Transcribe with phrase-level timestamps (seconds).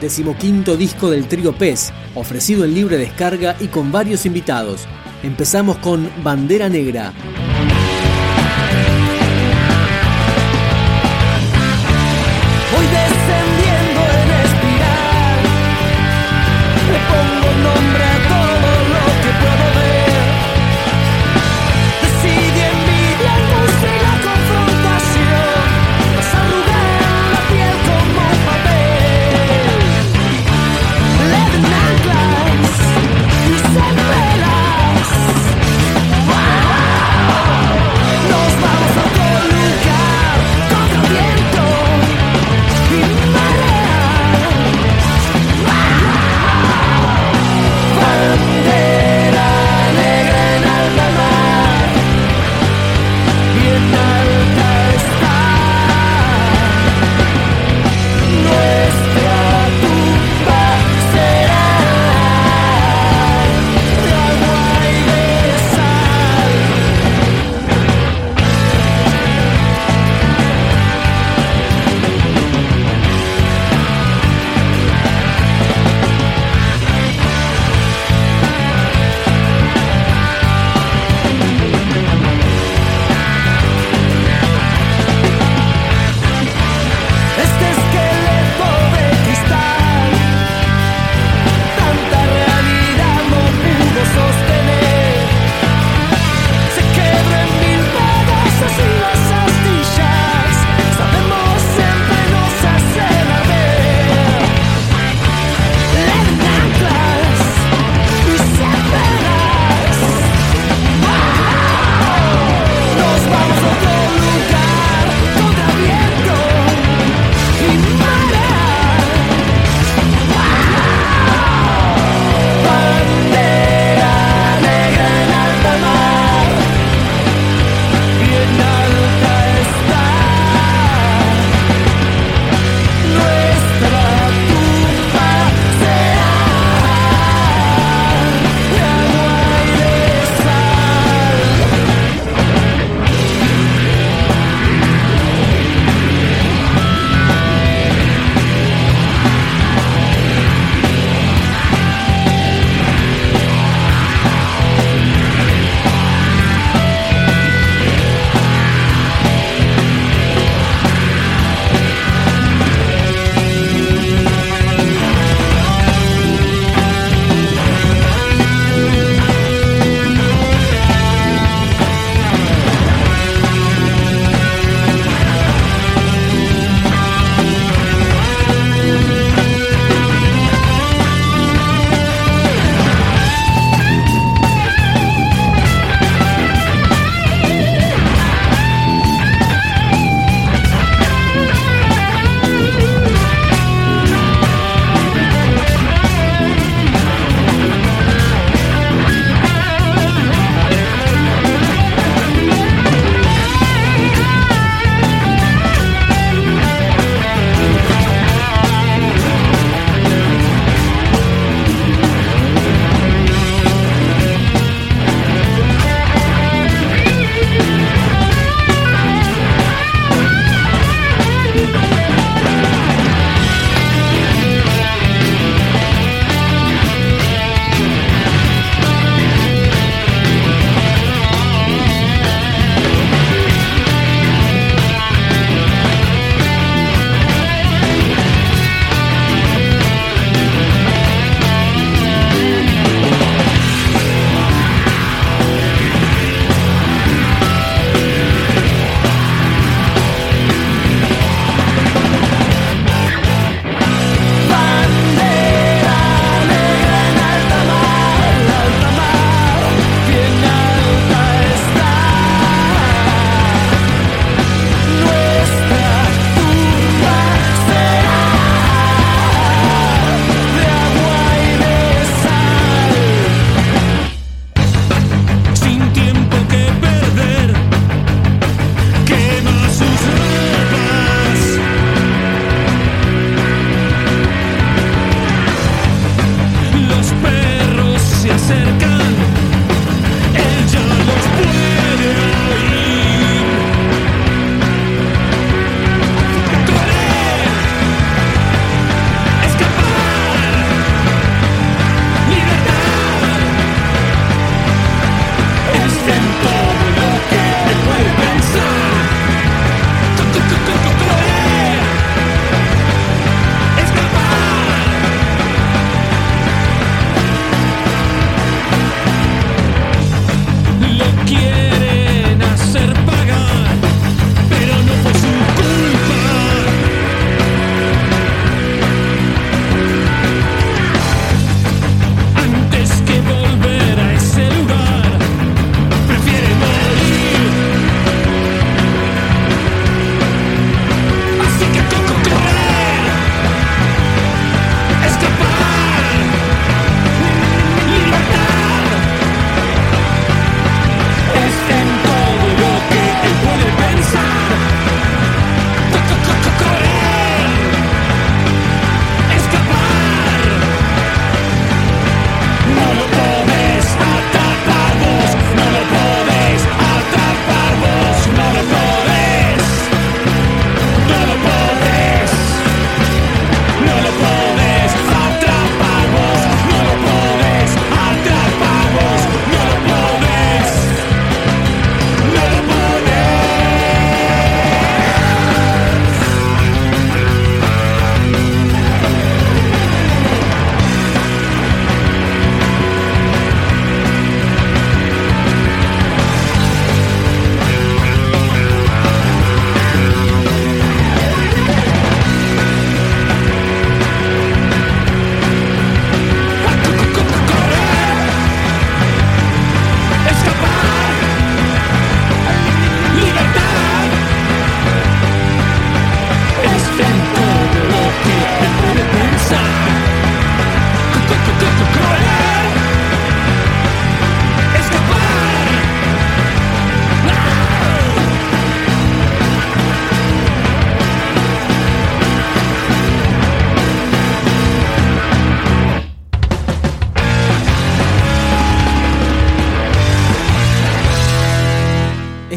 [0.00, 4.86] Decimoquinto disco del trío Pez, ofrecido en libre descarga y con varios invitados.
[5.22, 7.12] Empezamos con Bandera Negra.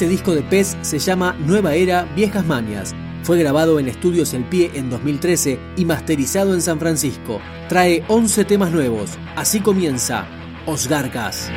[0.00, 2.94] Este disco de Pez se llama Nueva Era, Viejas Manias
[3.30, 7.40] fue grabado en Estudios El Pie en 2013 y masterizado en San Francisco.
[7.68, 9.20] Trae 11 temas nuevos.
[9.36, 10.26] Así comienza
[10.66, 11.48] Osgarcas.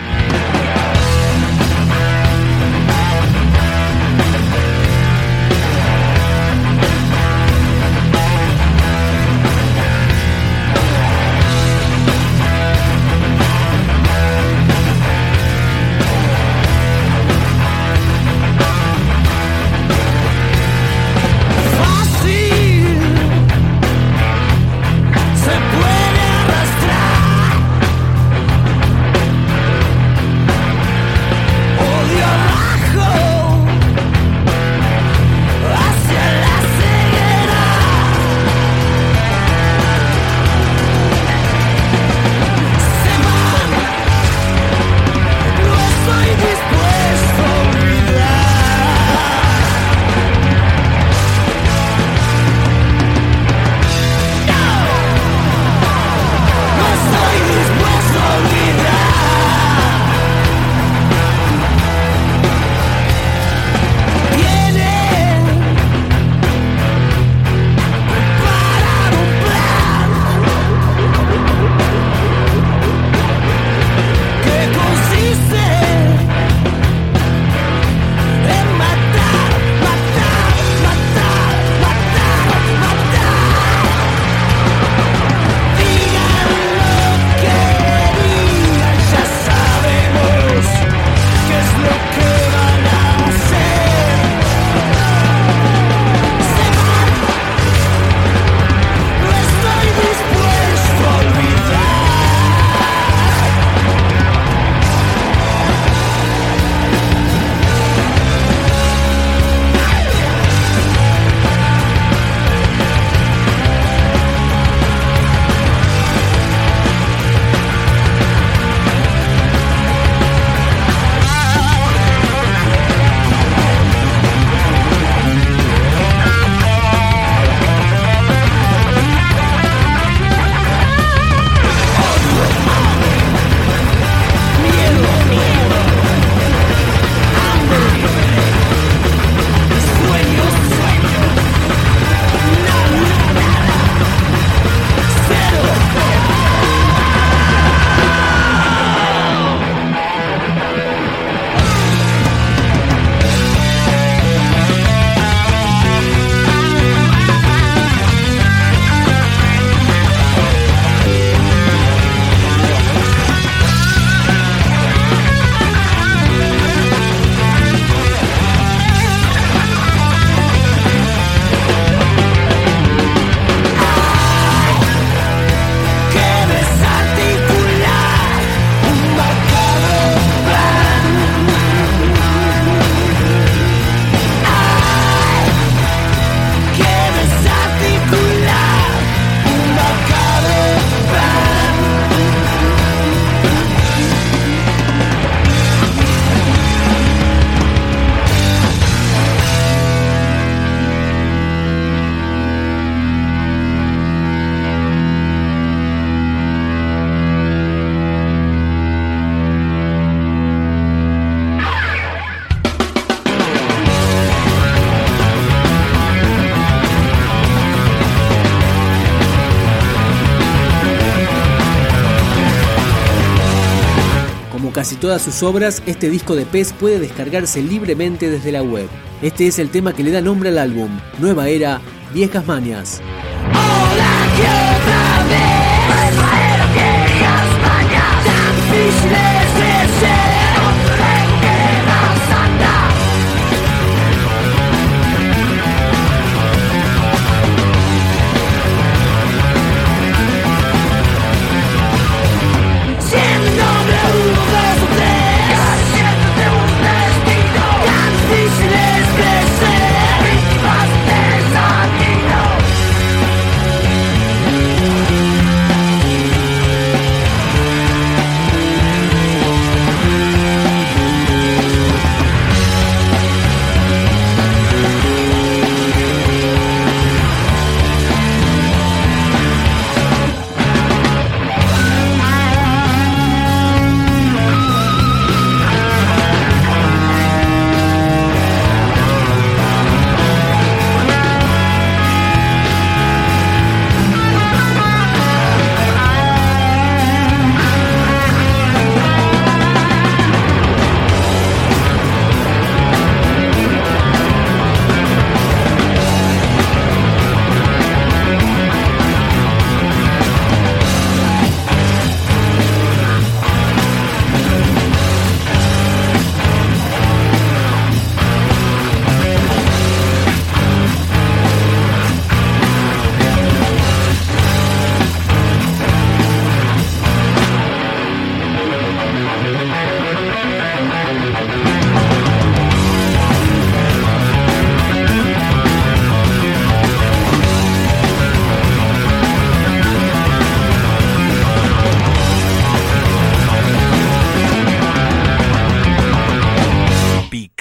[224.73, 228.89] casi todas sus obras, este disco de Pez puede descargarse libremente desde la web.
[229.21, 230.89] Este es el tema que le da nombre al álbum,
[231.19, 231.79] Nueva Era,
[232.13, 233.01] Viejas Manias.